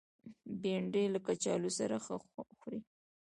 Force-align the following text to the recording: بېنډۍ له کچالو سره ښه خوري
بېنډۍ 0.61 1.05
له 1.13 1.19
کچالو 1.27 1.69
سره 1.79 1.95
ښه 2.05 2.15
خوري 2.61 2.79